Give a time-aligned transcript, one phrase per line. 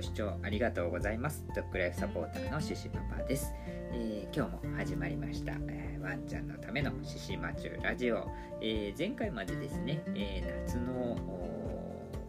[0.00, 1.44] ご視聴ありがとうございます。
[1.54, 3.52] ドッグライフサポーターのシシパパです。
[3.92, 8.26] えー、今日も始まりました、えー、ワンちゃんのためのシシマチュラジオ、
[8.62, 11.18] えー、前回までですね、え夏の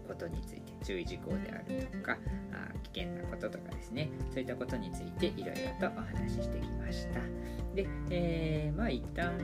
[0.05, 2.17] ことについて注意事項であるとか
[2.51, 7.21] あ危険なこととかですねそういったことについていろいろとお話ししてきました
[7.73, 9.39] で、えまあ一旦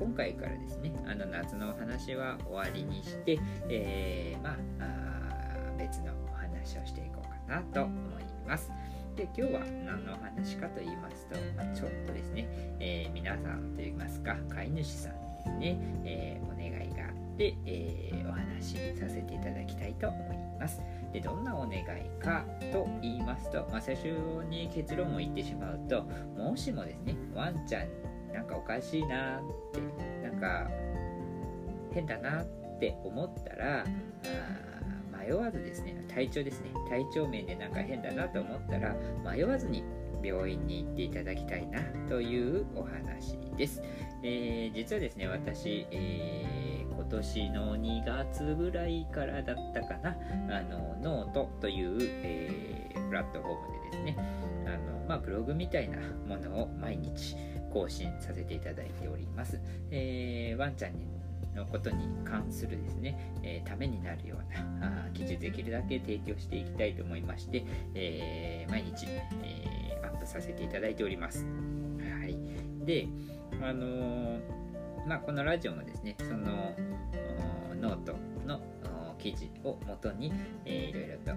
[0.00, 3.38] 今回からですねあの夏のお話は終わりにして、
[3.68, 4.88] えまあ
[5.76, 7.17] 別のお話をしていこう
[7.48, 8.70] なと思います。
[9.16, 12.48] で今日は何のお話かと言いますと、まあ、ちょっとですね、
[12.78, 20.80] えー、皆さんといいますか飼い主さんにですね、えー、お願いがあって、えー、お話しさせていただきたいと思います。
[21.12, 21.84] でどんなお願い
[22.22, 24.06] かと言いますと、まあ、最初
[24.48, 26.04] に結論を言ってしまうと
[26.36, 27.88] もしもですねワンちゃん
[28.32, 29.40] なんかおかしいなっ
[29.72, 29.80] て
[30.22, 30.70] なんか
[31.92, 32.46] 変だなっ
[32.78, 33.86] て思ったらあ
[35.28, 39.84] 迷わずですね体調ですね体調面でなんか変だなと思ったら迷わずに
[40.24, 43.82] 病院に行っていただきたいなというお話です、
[44.22, 50.16] えー、実はですね私、えー、今年の2月ぐらいからだったかな
[50.50, 54.16] あのノートという、えー、プラットフォームでですね
[54.66, 57.36] あの、まあ、ブログみたいなものを毎日
[57.72, 59.60] 更新させていただいております、
[59.90, 61.17] えワンちゃんに
[61.54, 69.06] のことに関するですね、えー、ためになるような あ記事できるだけ提供していきたいと思いまして、えー、毎日、
[69.42, 71.44] えー、アップさせていただいております。
[71.44, 72.36] はい、
[72.84, 73.08] で、
[73.60, 74.40] あのー、
[75.06, 76.74] まあ、このラジオもですね、その
[77.80, 78.16] ノート
[78.46, 78.60] の
[79.18, 80.32] 記事をもとに、
[80.64, 81.32] えー、いろいろと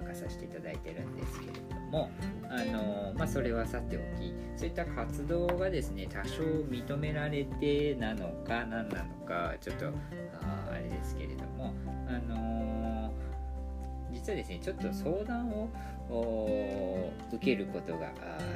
[0.00, 2.10] 書かさせていただいてるんですけれども、
[2.48, 11.74] あのまあ、それはさておきそういった活動がですね多少認められてなのか何なのかちょっとあれですけれども、
[12.08, 13.12] あの
[14.12, 15.68] 実はですねちょっと相談を
[17.32, 18.12] 受けることが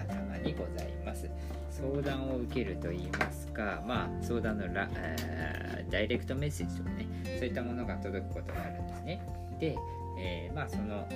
[0.08, 1.28] たまにございます。
[1.70, 4.88] 相談を受けると言いますかまあ相談のラ
[5.90, 9.20] ダイレクトメッセージとかねそういったものが届くことがあるんですね。
[9.58, 9.76] で、
[10.18, 11.06] えー、まあその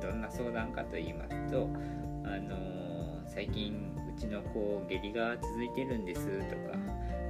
[0.00, 1.68] どんな相談かと言いますと、
[2.24, 6.78] あのー、最近うちの子下痢が続いてるんですとか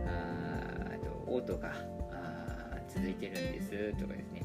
[0.07, 1.73] ああと嘔吐が
[2.89, 4.43] 続いてるんですとかですね。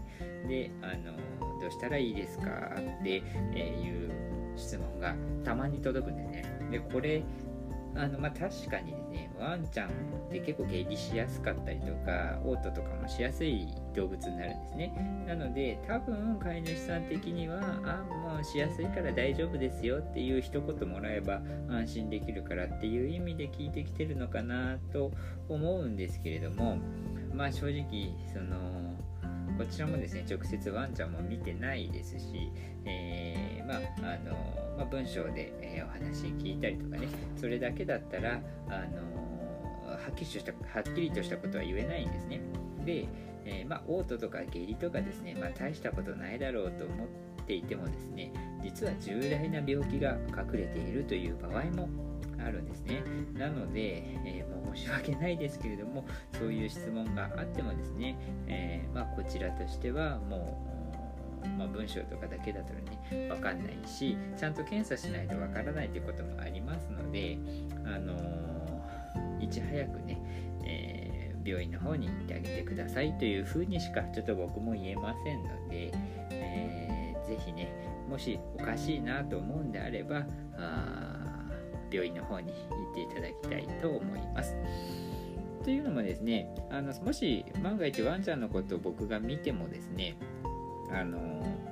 [0.47, 4.11] で、あのー、どうしたらいいですかって、いう
[4.57, 6.43] 質問がたまに届くんですね。
[6.71, 7.23] でこれ
[7.95, 9.91] あのまあ、確かにですねワンちゃんっ
[10.31, 15.25] て結構下痢しやすかったりとか嘔吐とかもしやすい動物になるんですね。
[15.27, 25.11] なので多分飼い主さん的にはあもうしやすいから大丈夫ですよっていう一言もらえば安心できるからっていう意味で聞いてきてるのかなと
[25.49, 26.77] 思うんですけれども
[27.33, 28.95] まあ正直その
[29.61, 32.51] こちらもですね直接ワンちゃんも見てないですし、
[32.83, 34.33] えー、まああの
[34.75, 37.07] まあ、文章で、えー、お話聞いたりとかね
[37.39, 42.41] それだけだったら、あのはっきりとしたはっきりとしたことは言えないんですね。
[42.83, 43.07] で、
[43.45, 47.07] えー、まあ、嘔吐とか下痢とかですね、まあ、大したことないだろうと思っ
[47.45, 48.31] ていてもですね
[48.63, 51.87] 実は重大な病気が隠れているという場合も
[52.43, 53.03] あるんですね。
[53.37, 58.15] なので、えー、申し訳ないですけれどもそういう質問があってもですね、
[58.47, 60.71] えー、まあ、こちらとしてはもう
[61.57, 67.37] まあ、文章とかだけだとね分かんないしちゃんと検査しないと分からないということもありますので、
[67.83, 70.21] あのー、いち早くね、
[70.63, 75.91] えー、病院の方に行ってあげてくださいというふうにしかちょっと僕も言えませんので、
[76.29, 77.73] えー、ぜひね
[78.07, 80.25] もしおかしいなと思うんであれば
[80.57, 81.40] あ
[81.91, 84.55] 病院の方に行っていただきたいと思います。
[85.63, 90.15] というのもですねあのもし万が一ワンちゃんのことを僕が見てもですね
[90.91, 91.19] あの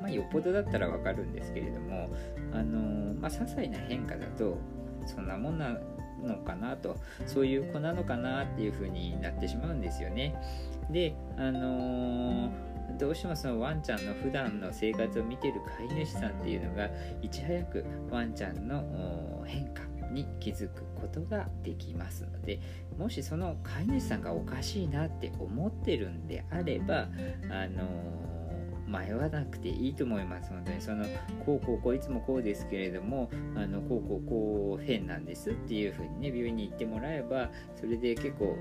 [0.01, 2.09] まあ、よっぽどだったらわかるんですけれども
[2.53, 4.57] あの、まあ、些細な変化だと
[5.05, 5.77] そんなもんな
[6.23, 10.35] のかなとそういう子なのかなっていう風になってしまうんですよね
[10.89, 12.51] であの
[12.97, 16.89] どうしてもそのワンちゃんの普段の生活を見てる飼い主さんっていうのが
[17.21, 22.59] いち早くワンちゃんの変化に気づくことができますので
[22.97, 27.07] もしその飼い主さんがおかしいなって思ってるんであれば
[27.49, 28.38] あの
[28.89, 31.05] 迷わなくていいと思います本当にその
[31.45, 38.57] こうこうこういつもこうですけれどもあのこうこうこう変なんですっていうふうにね病院に行ってもらえばそれで結構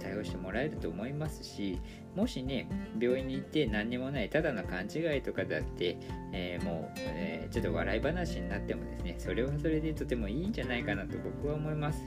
[0.00, 1.80] 対応してもらえると思いますし
[2.14, 2.68] もしね
[3.00, 5.96] 病院に行って何にもないただの勘違いとかだって、
[6.32, 12.02] えー、もう、えー、ちょっと笑い話になってもですねそれはそれでとてもいいんじゃないかなと僕は思います。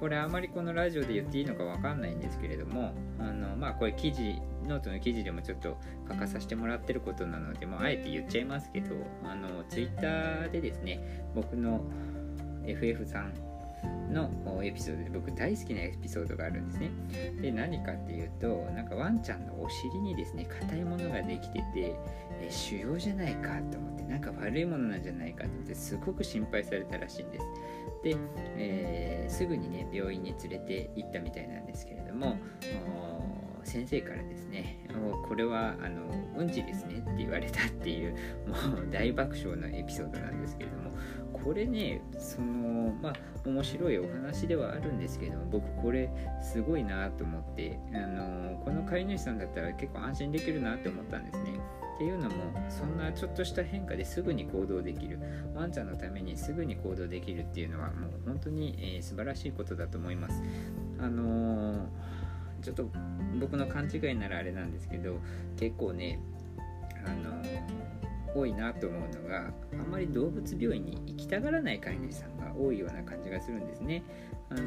[0.00, 5.78] これあまりこのラジオで言っていいのかわかんないんですけれどもあのまあこれ記事ノートの記事でもちょっと
[6.08, 8.94] 書かさせてもらってることなので、もう、あえて言っちゃいますけど
[9.24, 11.82] あのツイッターでですね僕の
[12.64, 13.32] FF さん
[14.10, 14.30] の
[14.62, 16.90] エピソードで僕大好きなエピソードがあるんですね。
[17.40, 21.94] で何かっていうとなんかワンちゃんのお尻にですね硬いものができてて
[22.40, 27.46] え腫瘍じゃないかと思ってなんか悪いものなんじゃないかってってすごく心配されたらしいんです。
[28.02, 28.16] で、
[28.56, 32.36] えー、すぐにね病院に連れて行ったみたいなんですけれども
[33.64, 34.86] 先生からですね
[35.28, 36.02] これはあの
[36.36, 38.12] うんちですねって言われたっていう
[38.46, 40.92] もう大爆笑のエピソードなんですけれども
[41.32, 43.12] これねそのまあ
[43.44, 46.10] 面白いお話ではあるんですけど僕これ
[46.42, 51.60] すごいなと思ってあのこの飼い主さんだったら結構安心できるなって思ったんですね。
[51.94, 52.34] っていうのも
[52.68, 55.18] そんなちょっとした変化ですぐに行動できる
[55.54, 60.42] ワンちゃんのためにすぐに行動できるっていうのはもう本当に、えー、素晴らしいことだと思います。
[60.98, 61.86] あのー、
[62.60, 62.90] ちょっと
[63.40, 65.20] 僕の勘違いならあれなんですけど
[65.56, 66.20] 結構ね
[67.06, 68.05] あのー
[68.36, 74.04] 多いなと思うのがあんまり動物病院に行きたがらない飼い主さんが多いような感じがするんですね。
[74.50, 74.60] あの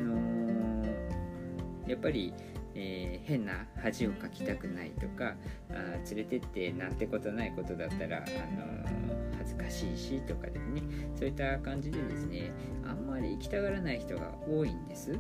[0.86, 2.34] ー、やっぱり
[2.76, 5.36] えー、変な恥をかきたくないとか
[5.72, 5.74] あ
[6.10, 10.82] 連れてってなんてことないことだったら、あのー、恥ずかしいしとかですね
[11.16, 12.52] そういった感じでですね
[12.88, 15.20] あんまり行きたがらない人が多いんです。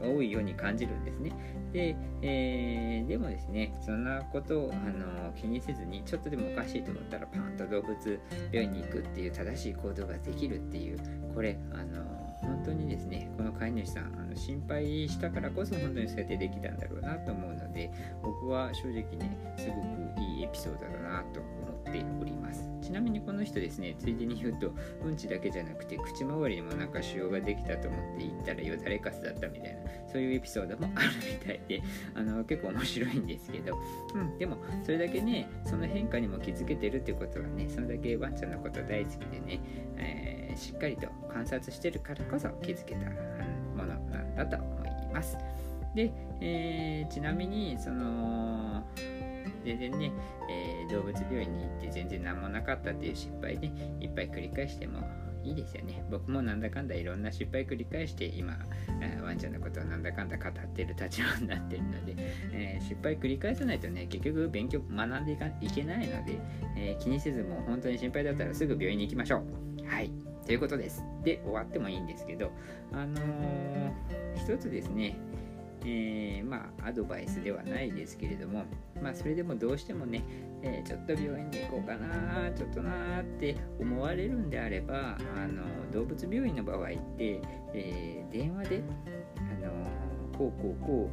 [0.00, 1.32] 多いように感じるんですね。
[1.72, 10.98] で、えー、でもですねそんなことを、あの、気にせずにちょっとでもおかしいと思ったらパンと動物病院に行くっていう正しい行動ができるっていう
[11.34, 17.90] これあの本当にですねこの飼い主さんあの心配したからこそ本当にそうやってできたんだろうなと思うので
[18.22, 21.48] 僕は正直ねすごくいいエピソードだなと思
[21.90, 22.72] っております。
[22.82, 24.72] ちなみにこの人ですねついでに言うと
[25.04, 29.80] うんちだけじゃなくて口周りにもなんか腫瘍ができたと思って言ったらよだれかすだったみたいな
[30.12, 31.82] そういうエピソードもあるみたいで
[32.14, 33.78] あの結構面白いんですけど、
[34.14, 39.60] うん、でもそれだけねその変化にも気づけてるってことはねそれだけワンちゃんのこと大好きでね、
[39.96, 43.06] えーしっかりと観察してるからこそ気づけた
[43.76, 45.36] ものなんだと思います。
[45.94, 46.10] で、
[46.40, 48.82] えー、ちなみにその
[49.64, 50.12] 全然ね、
[50.50, 55.00] えー、動物病院に行って全然何もなかったっていう失敗ねいっぱい繰り返しても
[55.44, 56.04] いいですよね。
[56.10, 58.56] 僕もなんだかんだいろんな失敗繰り返して今
[59.22, 62.14] ワンちゃんのことをなんだかんだ語ってる立場になってるので、
[62.52, 66.38] えー、失敗繰り返さないとね結局勉強学んでいかいけないので、
[66.76, 69.86] えー、気にせずもう本当に心配だったらすぐ病院に行きましょう。
[69.86, 70.10] はい。
[70.46, 71.04] ということです。
[71.22, 72.50] で、終わってもいいんですけど、
[72.92, 73.92] あのー、
[74.36, 75.16] 一つですね、
[75.84, 78.64] えー、まあ、アドバイスではないですけれども、
[79.02, 80.22] まあ、それでもどうしてもね、
[80.62, 85.62] えー、ちょっと病院に行こうかな、ちょっとなって思われるんであれば、あの
[85.92, 87.40] 動物病院の場合って、
[87.74, 88.82] えー、電話で、
[89.36, 91.10] あのこうこうこ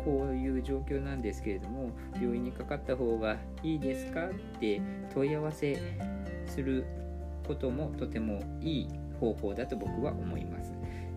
[0.00, 4.30] う、こういう状況なんですけれども、病院にかかった方がいいですかっ
[4.60, 4.80] て
[5.14, 5.78] 問い合わせ
[6.46, 6.84] する
[7.46, 8.88] こともとてもいい
[9.20, 10.72] 方法だと僕は思います。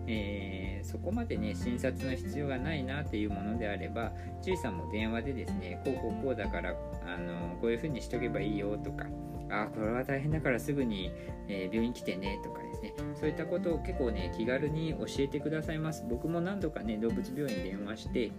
[0.06, 6.70] えー、そこまでね診察の必要がないなっていうものであれば獣医さんも電話でですねこうこうこうだから
[7.06, 9.06] あのこういうふうにしとけばいいよとか
[9.50, 11.12] あこれは大変だからすぐに、
[11.48, 16.04] えー、病院来てねとかですねそういったことを結構ね気軽に教えてくださいます。
[16.08, 18.32] 僕も何度かね動物病院電話して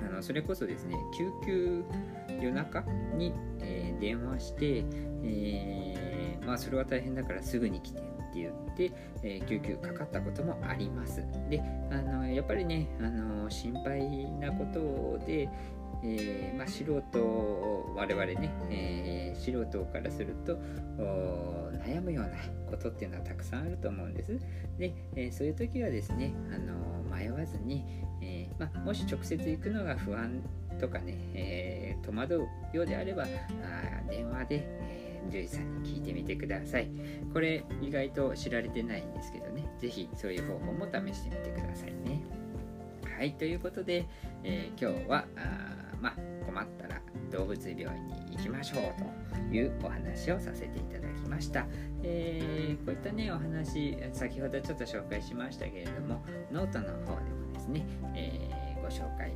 [0.00, 1.84] あのそれこそですね救急
[2.40, 2.80] 夜中
[3.16, 4.84] に、えー、電話して、
[5.22, 6.10] えー
[6.46, 8.02] まあそれは大変だからすぐに来て
[8.40, 8.92] 言って、
[9.22, 11.22] えー、救急かかったこともあります。
[11.48, 15.48] で、あのやっぱりね、あの心配なことで、
[16.02, 20.58] えー、まあ、素人我々ね、えー、素人からすると
[21.84, 22.30] 悩むような
[22.70, 24.38] ことっていうのはたくさんあると思うんです。
[24.78, 26.74] で、え、そういう時はですね、あの
[27.14, 27.84] 迷わずに、
[28.22, 30.40] えまあ、もし直接行くのが不安
[30.78, 33.26] とかね、え戸惑うようであればあ
[34.10, 36.90] 電話で、え獣医さんに聞いてみてください。
[37.32, 42.22] これ意外と知られてないんですけどね、是非そういう方法も試してみてくださいね。
[43.16, 44.06] はい、ということで、
[44.44, 46.14] えー、今日はあまあ、
[46.46, 47.00] 困ったら
[47.30, 48.80] 動物病院に行きましょう
[49.50, 51.66] というお話をさせていただきました。
[52.02, 57.84] えー、こういったね、お話、先ほどちょっと紹介しましたけれども、ノートの方でもですね、
[58.14, 59.30] えー、ご紹介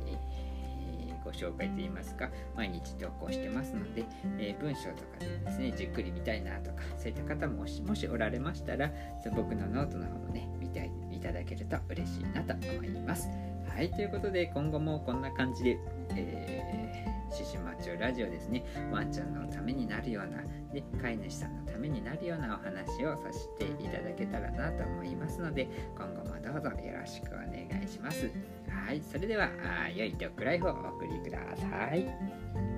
[1.25, 4.05] ご紹介といいますか毎日投稿してますので、
[4.37, 8.91] えー、文章とかでですねじっくり見たいなとかそういった方もしもしおられましたら
[9.35, 13.27] 僕のノートの方もね見ていただけると嬉しいなと思います。
[13.75, 15.77] はいということで今後もこんな感じで、
[16.15, 18.63] え、獅子町ラジオですね。
[18.91, 20.43] ワンちゃんのためになるような
[20.73, 28.29] で飼い主さんのためになるようなお話をさせていただけたらなと思いますので今後もどうぞよろしくお願いします。
[28.69, 29.49] はいそれでは
[29.95, 32.74] 良いドッグライフをお送りください。